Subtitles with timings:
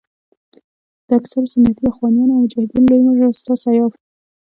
[1.07, 4.03] د اکثرو سنتي اخوانیانو او مجاهدینو لوی مشر استاد سیاف دی.